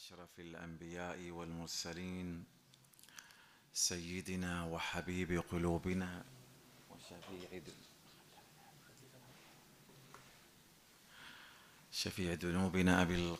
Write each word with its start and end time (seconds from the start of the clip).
أشرف 0.00 0.40
الأنبياء 0.40 1.30
والمرسلين 1.30 2.44
سيدنا 3.72 4.64
وحبيب 4.64 5.42
قلوبنا 5.50 6.24
وشفيع 6.90 7.60
شفيع 11.92 12.32
ذنوبنا 12.32 13.02
أبي 13.02 13.36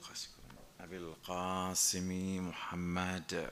أبي 0.81 0.97
القاسم 0.97 2.39
محمد. 2.49 3.51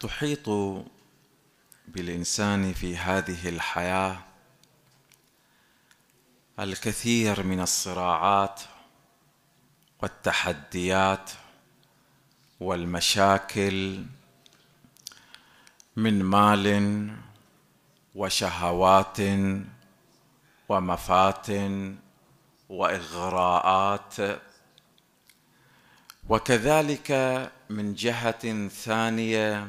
تحيط 0.00 0.48
بالإنسان 1.88 2.72
في 2.72 2.96
هذه 2.96 3.48
الحياة 3.48 4.27
الكثير 6.60 7.42
من 7.42 7.60
الصراعات 7.60 8.60
والتحديات 10.02 11.30
والمشاكل 12.60 14.04
من 15.96 16.22
مال 16.22 17.10
وشهوات 18.14 19.16
ومفات 20.68 21.46
وإغراءات. 22.68 24.14
وكذلك 26.28 27.12
من 27.70 27.94
جهة 27.94 28.68
ثانية 28.68 29.68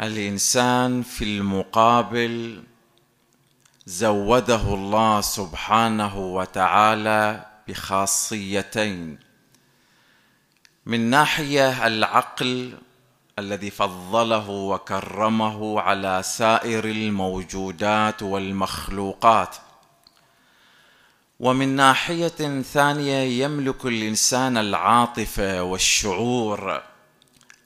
الإنسان 0.00 1.02
في 1.02 1.24
المقابل 1.24 2.64
زوده 3.86 4.74
الله 4.74 5.20
سبحانه 5.20 6.18
وتعالى 6.18 7.46
بخاصيتين. 7.68 9.18
من 10.86 11.00
ناحية 11.10 11.86
العقل 11.86 12.78
الذي 13.38 13.70
فضله 13.70 14.50
وكرمه 14.50 15.80
على 15.80 16.22
سائر 16.24 16.84
الموجودات 16.84 18.22
والمخلوقات. 18.22 19.56
ومن 21.40 21.68
ناحية 21.68 22.62
ثانية 22.62 23.44
يملك 23.44 23.84
الإنسان 23.84 24.56
العاطفة 24.56 25.62
والشعور 25.62 26.82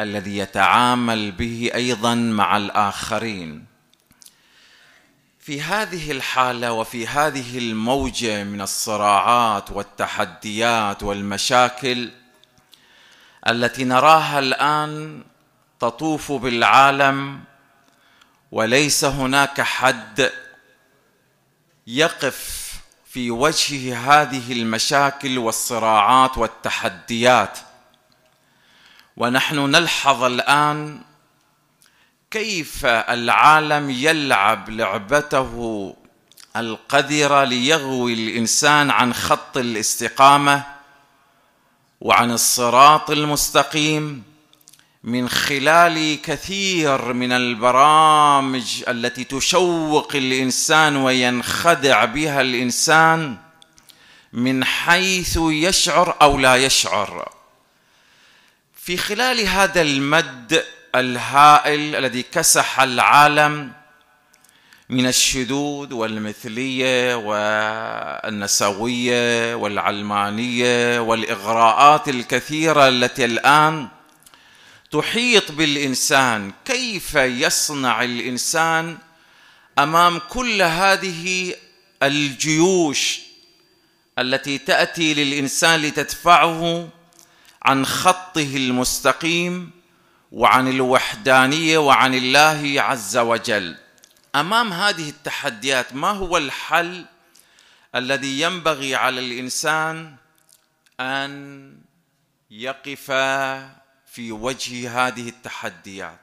الذي 0.01 0.39
يتعامل 0.39 1.33
به 1.33 1.71
أيضا 1.75 2.15
مع 2.15 2.57
الآخرين. 2.57 3.68
في 5.49 5.63
هذه 5.63 6.11
الحالة 6.11 6.73
وفي 6.73 7.07
هذه 7.07 7.59
الموجة 7.59 8.45
من 8.45 8.61
الصراعات 8.61 9.71
والتحديات 9.71 11.03
والمشاكل 11.03 12.11
التي 13.49 13.85
نراها 13.85 14.39
الآن 14.39 15.25
تطوف 15.81 16.33
بالعالم 16.33 17.41
وليس 18.53 19.05
هناك 19.05 19.61
حد 19.61 20.33
يقف 21.87 22.73
في 23.07 23.31
وجه 23.31 23.99
هذه 23.99 24.53
المشاكل 24.53 25.39
والصراعات 25.39 26.39
والتحديات. 26.39 27.59
ونحن 29.17 29.59
نلحظ 29.59 30.25
الآن 30.25 31.01
كيف 32.31 32.87
العالم 32.87 33.91
يلعب 33.91 34.71
لعبته 34.71 35.95
القذرة 36.57 37.45
ليغوي 37.45 38.15
الإنسان 38.15 38.91
عن 38.91 39.15
خط 39.15 39.57
الاستقامة 39.57 40.65
وعن 42.01 42.31
الصراط 42.31 43.11
المستقيم 43.11 44.23
من 45.05 45.29
خلال 45.29 46.23
كثير 46.23 47.13
من 47.13 47.33
البرامج 47.33 48.85
التي 48.89 49.25
تشوق 49.25 50.17
الإنسان 50.17 50.97
وينخدع 50.97 52.05
بها 52.05 52.41
الإنسان 52.41 53.37
من 54.33 54.65
حيث 54.65 55.39
يشعر 55.43 56.17
أو 56.23 56.39
لا 56.39 56.57
يشعر. 56.57 57.33
في 58.75 58.97
خلال 58.97 59.47
هذا 59.47 59.83
المد 59.83 60.65
الهائل 61.01 61.97
الذي 61.97 62.23
كسح 62.23 62.81
العالم 62.81 63.73
من 64.89 65.07
الشذوذ 65.07 65.95
والمثلية 65.95 67.15
والنسوية 68.25 69.55
والعلمانية 69.55 71.01
والإغراءات 71.01 72.09
الكثيرة 72.09 72.89
التي 72.89 73.25
الآن 73.25 73.89
تحيط 74.91 75.53
بالإنسان. 75.53 76.53
كيف 76.65 77.15
يصنع 77.15 78.03
الإنسان 78.05 78.99
أمام 79.79 80.19
كل 80.29 80.63
هذه 80.63 81.55
الجيوش 82.03 83.21
التي 84.19 84.59
تأتي 84.59 85.15
للإنسان 85.15 85.83
لتدفعه 85.83 86.89
عن 87.63 87.87
خطه 87.87 88.57
المستقيم؟ 88.57 89.78
وعن 90.33 90.69
الوحدانية 90.69 91.79
وعن 91.79 92.15
الله 92.15 92.83
عز 92.83 93.17
وجل. 93.17 93.77
أمام 94.35 94.73
هذه 94.73 95.09
التحديات 95.09 95.95
ما 95.95 96.11
هو 96.11 96.37
الحل 96.37 97.07
الذي 97.95 98.41
ينبغي 98.41 98.95
على 98.95 99.21
الإنسان 99.21 100.17
أن 101.01 101.79
يقف 102.51 103.11
في 104.07 104.33
وجه 104.33 105.07
هذه 105.07 105.29
التحديات؟ 105.29 106.21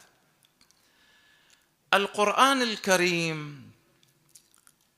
القرآن 1.94 2.62
الكريم 2.62 3.72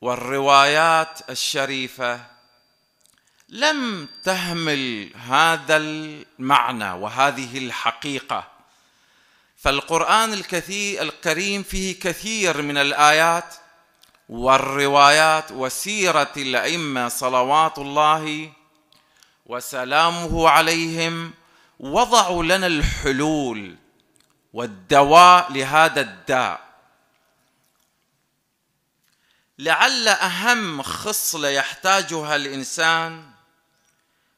والروايات 0.01 1.29
الشريفة 1.29 2.25
لم 3.49 4.09
تهمل 4.23 5.11
هذا 5.15 5.77
المعنى 5.77 6.91
وهذه 6.91 7.57
الحقيقة. 7.57 8.56
فالقرآن 9.57 10.33
الكثير 10.33 11.01
الكريم 11.01 11.63
فيه 11.63 11.99
كثير 11.99 12.61
من 12.61 12.77
الآيات 12.77 13.55
والروايات 14.29 15.51
وسيرة 15.51 16.33
الأئمة 16.37 17.07
صلوات 17.07 17.77
الله 17.77 18.53
وسلامه 19.45 20.49
عليهم 20.49 21.33
وضعوا 21.79 22.43
لنا 22.43 22.67
الحلول 22.67 23.75
والدواء 24.53 25.51
لهذا 25.51 26.01
الداء. 26.01 26.67
لعل 29.59 30.07
أهم 30.07 30.81
خصلة 30.81 31.49
يحتاجها 31.49 32.35
الإنسان 32.35 33.29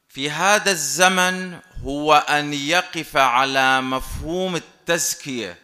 في 0.08 0.30
هذا 0.30 0.70
الزمن 0.70 1.58
هو 1.84 2.14
أن 2.14 2.54
يقف 2.54 3.16
على 3.16 3.80
مفهوم 3.80 4.56
التزكيه 4.90 5.58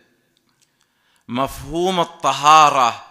مفهوم 1.29 2.01
الطهارة 2.01 3.07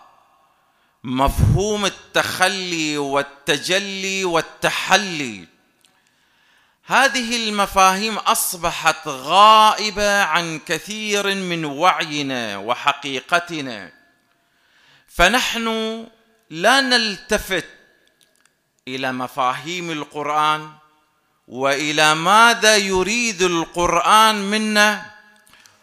مفهوم 1.03 1.85
التخلي 1.85 2.97
والتجلي 2.97 4.25
والتحلي. 4.25 5.47
هذه 6.85 7.49
المفاهيم 7.49 8.17
أصبحت 8.17 9.07
غائبة 9.07 10.23
عن 10.23 10.59
كثير 10.59 11.35
من 11.35 11.65
وعينا 11.65 12.57
وحقيقتنا. 12.57 13.91
فنحن 15.07 15.67
لا 16.49 16.81
نلتفت 16.81 17.67
إلى 18.87 19.11
مفاهيم 19.11 19.91
القرآن 19.91 20.71
وإلى 21.47 22.15
ماذا 22.15 22.77
يريد 22.77 23.41
القرآن 23.41 24.35
منا. 24.35 25.14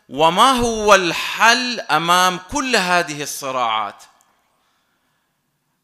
وما 0.08 0.52
هو 0.52 0.94
الحل 0.94 1.80
أمام 1.80 2.38
كل 2.38 2.76
هذه 2.76 3.22
الصراعات؟ 3.22 4.04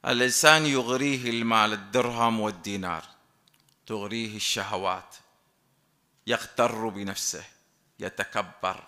الإنسان 0.07 0.67
يغريه 0.67 1.31
المال 1.31 1.73
الدرهم 1.73 2.41
والدينار. 2.41 3.05
تغريه 3.87 4.37
الشهوات. 4.37 5.15
يغتر 6.27 6.89
بنفسه. 6.89 7.45
يتكبر. 8.01 8.85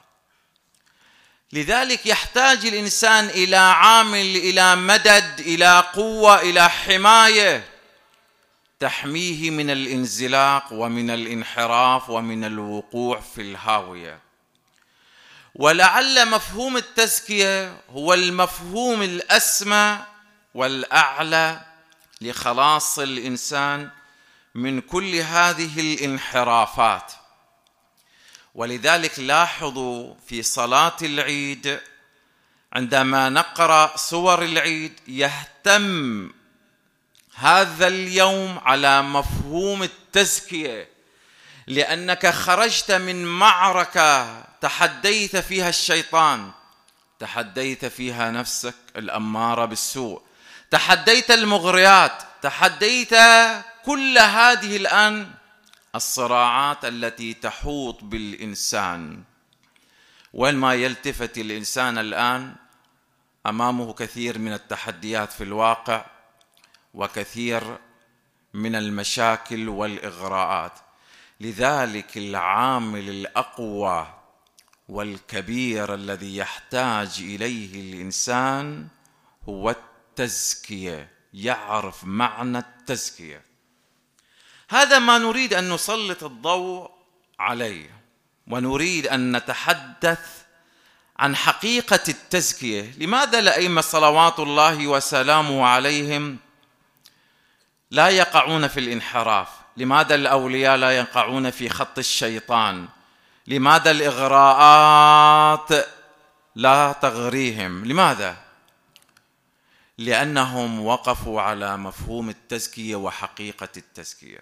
لذلك 1.53 2.07
يحتاج 2.07 2.67
الإنسان 2.67 3.27
إلى 3.27 3.57
عامل 3.57 4.37
إلى 4.37 4.77
مدد 4.77 5.41
إلى 5.41 5.81
قوة 5.81 6.41
إلى 6.41 6.69
حماية. 6.69 7.71
تحميه 8.81 9.51
من 9.51 9.71
الانزلاق 9.71 10.73
ومن 10.73 11.11
الانحراف 11.11 12.11
ومن 12.11 12.45
الوقوع 12.45 13.21
في 13.21 13.41
الهاوية. 13.41 14.30
ولعل 15.61 16.29
مفهوم 16.29 16.77
التزكية 16.77 17.81
هو 17.91 18.15
المفهوم 18.15 19.03
الأسمى 19.03 19.99
والأعلى 20.55 21.61
لخلاص 22.21 22.99
الإنسان 22.99 23.91
من 24.55 24.81
كل 24.81 25.15
هذه 25.15 25.81
الانحرافات. 25.81 27.13
ولذلك 28.55 29.19
لاحظوا 29.19 30.15
في 30.27 30.43
صلاة 30.43 30.97
العيد 31.03 31.81
عندما 32.73 33.29
نقرأ 33.29 33.97
سور 33.97 34.43
العيد 34.43 35.01
يهتم 35.09 36.31
هذا 37.35 37.87
اليوم 37.87 38.59
على 38.59 39.03
مفهوم 39.03 39.83
التزكية. 39.83 40.89
لأنك 41.71 42.27
خرجت 42.27 42.93
من 42.93 43.25
معركة 43.25 44.43
تحديت 44.61 45.37
فيها 45.37 45.69
الشيطان. 45.69 46.51
تحديت 47.19 47.85
فيها 47.85 48.31
نفسك 48.31 48.75
الأمارة 48.97 49.65
بالسوء. 49.65 50.23
تحديت 50.71 51.31
المغريات. 51.31 52.23
تحديت 52.43 53.15
كل 53.85 54.19
هذه 54.19 54.77
الآن 54.77 55.31
الصراعات 55.95 56.85
التي 56.85 57.35
تحوط 57.35 58.05
بالإنسان. 58.05 59.23
وين 60.33 60.55
ما 60.55 60.75
يلتفت 60.75 61.39
الإنسان 61.39 61.99
الآن 61.99 62.55
أمامه 63.47 63.93
كثير 63.93 64.39
من 64.39 64.53
التحديات 64.53 65.33
في 65.33 65.45
الواقع 65.45 66.05
وكثير 66.95 67.79
من 68.55 68.75
المشاكل 68.75 69.69
والإغراءات. 69.69 70.73
لذلك 71.41 72.17
العامل 72.17 73.09
الأقوى 73.09 74.15
والكبير 74.89 75.95
الذي 75.95 76.37
يحتاج 76.37 77.17
إليه 77.21 77.81
الإنسان 77.81 78.89
هو 79.49 79.71
التزكية 79.71 81.11
يعرف 81.35 82.05
معنى 82.05 82.59
التزكية. 82.59 83.43
هذا 84.71 84.99
ما 84.99 85.19
نريد 85.19 85.55
أن 85.55 85.73
نسلط 85.73 86.25
الضوء 86.25 86.91
عليه 87.39 88.01
ونريد 88.47 89.07
أن 89.07 89.37
نتحدث 89.37 90.43
عن 91.19 91.37
حقيقة 91.37 92.01
التزكية. 92.09 92.95
لماذا 92.99 93.39
الائمه 93.39 93.81
صلوات 93.81 94.39
الله 94.39 94.87
وسلامه 94.87 95.67
عليهم 95.67 96.39
لا 97.91 98.09
يقعون 98.09 98.69
في 98.69 98.81
الانحراف؟ 98.81 99.60
لماذا 99.81 100.15
الأولياء 100.15 100.77
لا 100.77 100.91
يقعون 100.91 101.51
في 101.51 101.69
خط 101.69 101.99
الشيطان؟ 101.99 102.89
لماذا 103.47 103.91
الإغراءات 103.91 105.69
لا 106.55 106.93
تغريهم؟ 106.93 107.85
لماذا؟ 107.85 108.37
لأنهم 109.99 110.87
وقفوا 110.87 111.43
على 111.43 111.77
مفهوم 111.77 112.29
التزكية 112.29 112.97
وحقيقة 112.97 113.69
التزكية. 113.77 114.41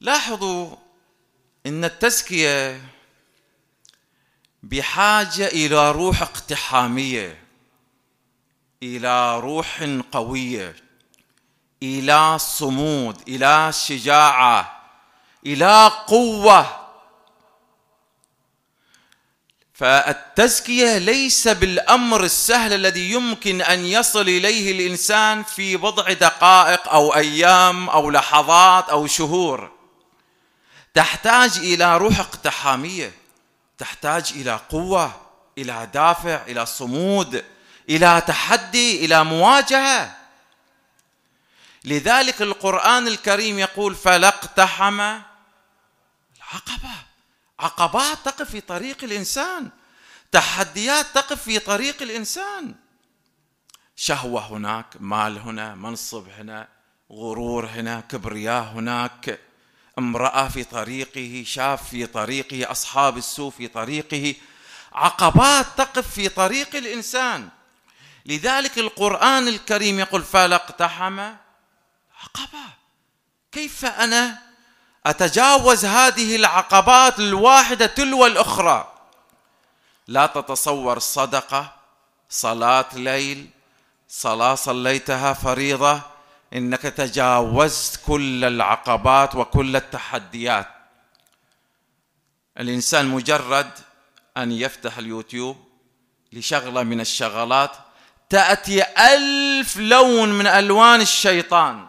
لاحظوا 0.00 0.76
إن 1.66 1.84
التزكية 1.84 2.80
بحاجة 4.62 5.46
إلى 5.46 5.92
روح 5.92 6.22
اقتحامية 6.22 7.42
إلى 8.82 9.40
روح 9.40 9.82
قوية. 10.12 10.87
إلى 11.82 12.38
صمود 12.38 13.22
إلى 13.28 13.72
شجاعة 13.72 14.82
إلى 15.46 15.90
قوة. 16.06 16.78
فالتزكية 19.74 20.98
ليس 20.98 21.48
بالأمر 21.48 22.24
السهل 22.24 22.72
الذي 22.72 23.12
يمكن 23.12 23.62
أن 23.62 23.84
يصل 23.84 24.20
إليه 24.20 24.72
الإنسان 24.72 25.42
في 25.42 25.76
بضع 25.76 26.12
دقائق 26.12 26.88
أو 26.88 27.14
أيام 27.14 27.90
أو 27.90 28.10
لحظات 28.10 28.88
أو 28.88 29.06
شهور. 29.06 29.70
تحتاج 30.94 31.58
إلى 31.58 31.96
روح 31.98 32.20
اقتحامية 32.20 33.12
تحتاج 33.78 34.32
إلى 34.36 34.60
قوة 34.70 35.12
إلى 35.58 35.88
دافع 35.94 36.42
إلى 36.48 36.66
صمود 36.66 37.44
إلى 37.90 38.22
تحدي 38.26 39.04
إلى 39.04 39.24
مواجهة. 39.24 40.17
لذلك 41.84 42.42
القرآن 42.42 43.08
الكريم 43.08 43.58
يقول 43.58 43.94
فلا 43.94 44.28
اقتحم 44.28 45.00
العقبة. 46.36 46.94
عقبات 47.60 48.18
تقف 48.24 48.50
في 48.50 48.60
طريق 48.60 49.04
الإنسان. 49.04 49.70
تحديات 50.32 51.06
تقف 51.14 51.42
في 51.42 51.58
طريق 51.58 52.02
الإنسان. 52.02 52.74
شهوة 53.96 54.46
هناك 54.46 54.86
مال 55.00 55.38
هنا 55.38 55.74
منصب 55.74 56.28
هنا 56.28 56.68
غرور 57.12 57.66
هنا 57.66 58.00
كبرياء 58.00 58.62
هناك. 58.62 59.40
امرأة 59.98 60.48
في 60.48 60.64
طريقه 60.64 61.44
شاب 61.46 61.78
في 61.78 62.06
طريقه 62.06 62.70
أصحاب 62.70 63.16
السوء 63.16 63.50
في 63.50 63.68
طريقه. 63.68 64.34
عقبات 64.92 65.66
تقف 65.76 66.10
في 66.14 66.28
طريق 66.28 66.76
الإنسان. 66.76 67.48
لذلك 68.26 68.78
القرآن 68.78 69.48
الكريم 69.48 69.98
يقول 69.98 70.22
فلا 70.22 70.56
اقتحم 70.56 71.32
عقبة. 72.22 72.64
كيف 73.52 73.84
أنا 73.84 74.38
أتجاوز 75.06 75.84
هذه 75.84 76.36
العقبات 76.36 77.18
الواحدة 77.18 77.86
تلو 77.86 78.26
الأخرى؟ 78.26 78.94
لا 80.06 80.26
تتصور 80.26 80.98
صدقة 80.98 81.72
صلاة 82.30 82.86
ليل 82.94 83.50
صلاة 84.08 84.54
صليتها 84.54 85.32
فريضة 85.32 86.00
إنك 86.52 86.82
تجاوزت 86.82 88.00
كل 88.06 88.44
العقبات 88.44 89.34
وكل 89.34 89.76
التحديات. 89.76 90.68
الإنسان 92.58 93.06
مجرد 93.06 93.70
أن 94.36 94.52
يفتح 94.52 94.98
اليوتيوب 94.98 95.68
لشغلة 96.32 96.82
من 96.82 97.00
الشغلات 97.00 97.70
تأتي 98.28 98.82
ألف 98.82 99.76
لون 99.76 100.28
من 100.28 100.46
ألوان 100.46 101.00
الشيطان. 101.00 101.87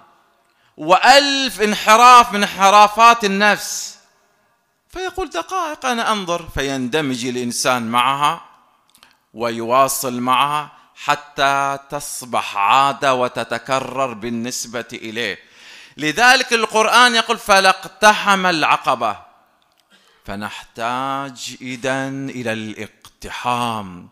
وألف 0.79 1.61
انحراف 1.61 2.33
من 2.33 2.43
انحرافات 2.43 3.23
النفس. 3.23 3.97
فيقول 4.89 5.29
دقائق 5.29 5.85
أنا 5.85 6.11
أنظر. 6.11 6.49
فيندمج 6.53 7.25
الإنسان 7.25 7.91
معها 7.91 8.41
ويواصل 9.33 10.19
معها 10.19 10.71
حتى 10.95 11.79
تصبح 11.89 12.57
عادة 12.57 13.13
وتتكرر 13.13 14.13
بالنسبة 14.13 14.85
إليه. 14.93 15.39
لذلك 15.97 16.53
القرآن 16.53 17.15
يقول 17.15 17.37
فلاقتحم 17.37 18.45
العقبة. 18.45 19.17
فنحتاج 20.25 21.57
إذا 21.61 22.07
إلى 22.07 22.53
الاقتحام 22.53 24.09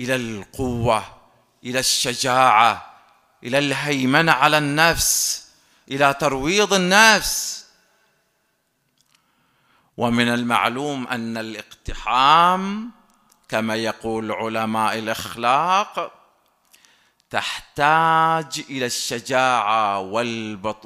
إلى 0.00 0.14
القوة 0.14 1.04
إلى 1.64 1.78
الشجاعة 1.78 2.92
إلى 3.44 3.58
الهيمنة 3.58 4.32
على 4.32 4.58
النفس. 4.58 5.42
إلى 5.92 6.14
ترويض 6.14 6.74
النفس 6.74 7.66
ومن 9.96 10.28
المعلوم 10.28 11.06
أن 11.08 11.36
الاقتحام 11.36 12.90
كما 13.48 13.76
يقول 13.76 14.32
علماء 14.32 14.98
الأخلاق 14.98 16.12
تحتاج 17.30 18.64
إلى 18.70 18.86
الشجاعة 18.86 19.98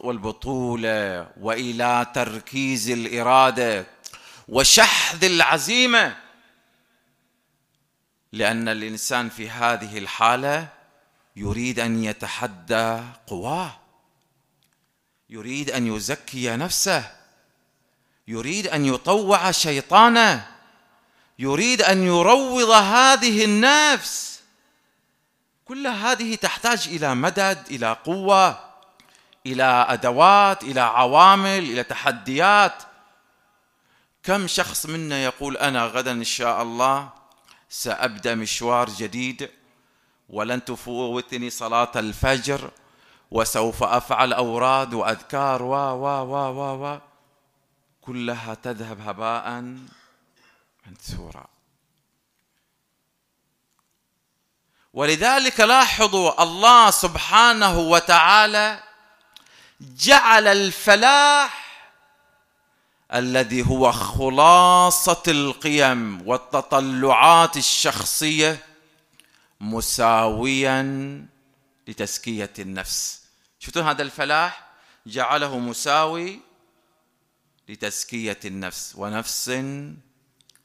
والبطولة 0.02 1.28
وإلى 1.40 2.06
تركيز 2.14 2.90
الإرادة 2.90 3.86
وشحذ 4.48 5.24
العزيمة. 5.24 6.16
لأن 8.32 8.68
الإنسان 8.68 9.28
في 9.28 9.50
هذه 9.50 9.98
الحالة 9.98 10.68
يريد 11.36 11.80
أن 11.80 12.04
يتحدى 12.04 13.00
قواه. 13.26 13.85
يريد 15.30 15.70
أن 15.70 15.86
يزكي 15.86 16.56
نفسه. 16.56 17.12
يريد 18.28 18.66
أن 18.66 18.84
يطوع 18.84 19.50
شيطانه. 19.50 20.50
يريد 21.38 21.82
أن 21.82 22.02
يروض 22.02 22.70
هذه 22.70 23.44
النفس. 23.44 24.40
كل 25.64 25.86
هذه 25.86 26.34
تحتاج 26.34 26.88
إلى 26.88 27.14
مدد 27.14 27.66
إلى 27.70 27.92
قوة 28.04 28.60
إلى 29.46 29.86
أدوات 29.88 30.62
إلى 30.62 30.80
عوامل 30.80 31.58
إلى 31.58 31.82
تحديات. 31.82 32.82
كم 34.22 34.46
شخص 34.46 34.86
منا 34.86 35.24
يقول 35.24 35.56
أنا 35.56 35.86
غدا 35.86 36.12
إن 36.12 36.24
شاء 36.24 36.62
الله 36.62 37.08
سأبدأ 37.68 38.34
مشوار 38.34 38.90
جديد 38.90 39.50
ولن 40.28 40.64
تفوتني 40.64 41.50
صلاة 41.50 41.92
الفجر 41.96 42.70
وسوف 43.30 43.82
أفعل 43.82 44.32
أوراد 44.32 44.94
وأذكار 44.94 45.62
و 45.62 45.74
و 45.74 46.04
و 46.04 46.34
و 46.34 46.84
و. 46.84 46.98
كلها 48.00 48.54
تذهب 48.54 49.00
هباء 49.00 49.64
منثورا. 50.86 51.46
ولذلك 54.94 55.60
لاحظوا 55.60 56.42
الله 56.42 56.90
سبحانه 56.90 57.78
وتعالى 57.78 58.82
جعل 59.80 60.46
الفلاح 60.46 61.66
الذي 63.14 63.66
هو 63.66 63.92
خلاصة 63.92 65.22
القيم 65.28 66.28
والتطلعات 66.28 67.56
الشخصية 67.56 68.66
مساويا 69.60 70.82
لتزكية 71.88 72.52
النفس. 72.58 73.22
شفتوا 73.58 73.82
هذا 73.82 74.02
الفلاح؟ 74.02 74.66
جعله 75.06 75.58
مساوي 75.58 76.40
لتزكية 77.68 78.38
النفس 78.44 78.94
ونفس 78.96 79.48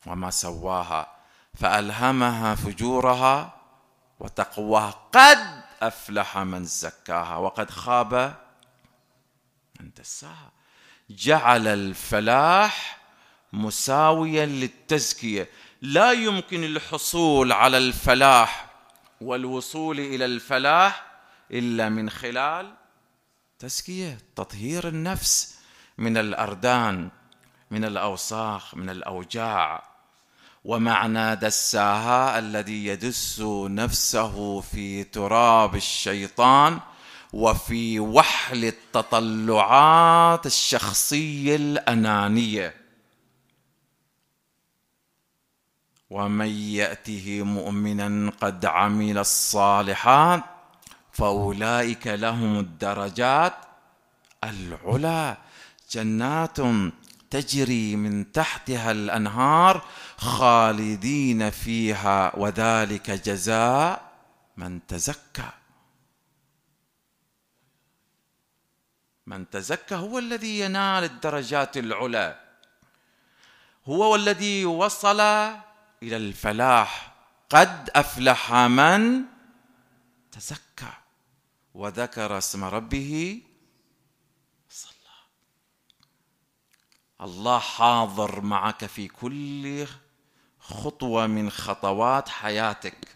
وما 0.05 0.29
سواها 0.29 1.15
فألهمها 1.53 2.55
فجورها 2.55 3.57
وتقواها. 4.19 4.91
قد 5.13 5.61
أفلح 5.81 6.37
من 6.37 6.65
زكاها 6.65 7.37
وقد 7.37 7.69
خاب 7.69 8.37
من 9.79 9.91
دساها. 9.97 10.51
جعل 11.09 11.67
الفلاح 11.67 12.97
مساويا 13.53 14.45
للتزكية. 14.45 15.49
لا 15.81 16.11
يمكن 16.11 16.63
الحصول 16.63 17.51
على 17.51 17.77
الفلاح 17.77 18.67
والوصول 19.21 19.99
إلى 19.99 20.25
الفلاح 20.25 21.10
إلا 21.51 21.89
من 21.89 22.10
خلال 22.10 22.74
تزكية 23.60 24.17
تطهير 24.36 24.88
النفس 24.88 25.55
من 25.98 26.17
الأردان 26.17 27.10
من 27.72 27.86
الأوساخ 27.86 28.75
من 28.75 28.89
الأوجاع. 28.89 29.91
ومعنى 30.65 31.36
دساها 31.36 32.39
الذي 32.39 32.86
يدس 32.86 33.41
نفسه 33.67 34.62
في 34.62 35.03
تراب 35.03 35.75
الشيطان 35.75 36.79
وفي 37.34 38.00
وحل 38.00 38.65
التطلعات 38.65 40.46
الشخصية 40.46 41.55
الأنانية. 41.55 42.75
ومن 46.10 46.48
يأته 46.48 47.41
مؤمنا 47.43 48.31
قد 48.41 48.65
عمل 48.65 49.17
الصالحات 49.17 50.43
فأولئك 51.11 52.07
لهم 52.07 52.59
الدرجات 52.59 53.53
العلى 54.43 55.37
جنات 55.91 56.57
تجري 57.29 57.95
من 57.95 58.31
تحتها 58.31 58.91
الأنهار 58.91 59.85
خالدين 60.17 61.49
فيها 61.49 62.35
وذلك 62.35 63.11
جزاء 63.11 64.11
من 64.57 64.87
تزكى. 64.87 65.49
من 69.27 69.49
تزكى 69.49 69.95
هو 69.95 70.19
الذي 70.19 70.59
ينال 70.59 71.03
الدرجات 71.03 71.77
العلى 71.77 72.39
هو 73.85 74.15
الذي 74.15 74.65
وصل 74.65 75.19
إلى 75.19 76.17
الفلاح. 76.17 77.13
قد 77.49 77.89
أفلح 77.95 78.53
من 78.53 79.21
تزكى. 80.31 81.00
وذكر 81.73 82.37
اسم 82.37 82.63
ربه 82.63 83.41
صلى. 84.69 84.91
الله 87.21 87.59
حاضر 87.59 88.41
معك 88.41 88.85
في 88.85 89.07
كل 89.07 89.87
خطوة 90.59 91.27
من 91.27 91.49
خطوات 91.49 92.29
حياتك. 92.29 93.07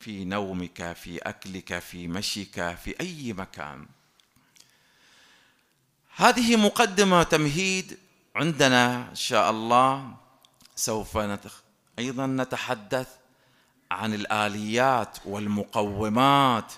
في 0.00 0.24
نومك 0.24 0.92
في 0.92 1.18
أكلك 1.18 1.78
في 1.78 2.08
مشيك 2.08 2.74
في 2.74 3.00
أي 3.00 3.32
مكان. 3.32 3.86
هذه 6.16 6.56
مقدمة 6.56 7.22
تمهيد 7.22 7.98
عندنا 8.36 9.10
إن 9.10 9.14
شاء 9.14 9.50
الله. 9.50 10.16
سوف 10.76 11.18
نتخ... 11.18 11.60
أيضا 11.98 12.26
نتحدث 12.26 13.19
عن 13.90 14.14
الآليات 14.14 15.18
والمقومات 15.24 16.72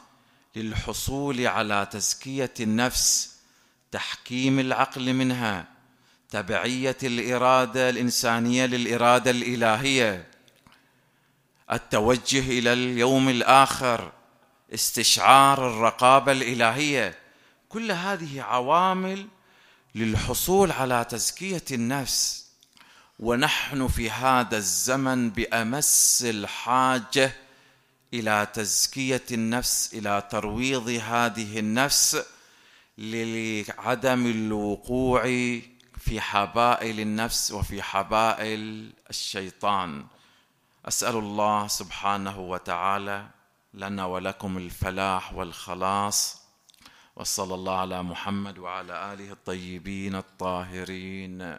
للحصول 0.56 1.46
على 1.46 1.88
تزكية 1.90 2.54
النفس 2.60 3.36
تحكيم 3.90 4.58
العقل 4.58 5.12
منها 5.12 5.66
تبعية 6.30 6.96
الإرادة 7.02 7.90
الإنسانية 7.90 8.66
للإرادة 8.66 9.30
الإلهية 9.30 10.26
التوجه 11.72 12.58
إلى 12.58 12.72
اليوم 12.72 13.28
الآخر 13.28 14.12
استشعار 14.74 15.68
الرقابة 15.68 16.32
الإلهية 16.32 17.18
كل 17.68 17.92
هذه 17.92 18.42
عوامل 18.42 19.26
للحصول 19.94 20.72
على 20.72 21.06
تزكية 21.08 21.64
النفس. 21.70 22.41
ونحن 23.22 23.88
في 23.88 24.10
هذا 24.10 24.56
الزمن 24.56 25.30
بأمس 25.30 26.24
الحاجة 26.26 27.32
إلى 28.14 28.46
تزكية 28.52 29.22
النفس 29.32 29.94
إلى 29.94 30.28
ترويض 30.30 30.88
هذه 30.88 31.58
النفس 31.58 32.24
لعدم 32.98 34.26
الوقوع 34.26 35.22
في 35.98 36.20
حبائل 36.20 37.00
النفس 37.00 37.50
وفي 37.52 37.82
حبائل 37.82 38.92
الشيطان. 39.10 40.06
أسأل 40.88 41.16
الله 41.16 41.66
سبحانه 41.66 42.40
وتعالى 42.40 43.26
لنا 43.74 44.04
ولكم 44.06 44.56
الفلاح 44.56 45.34
والخلاص. 45.34 46.42
وصلى 47.16 47.54
الله 47.54 47.78
على 47.78 48.02
محمد 48.02 48.58
وعلى 48.58 49.12
آله 49.12 49.32
الطيبين 49.32 50.14
الطاهرين. 50.14 51.58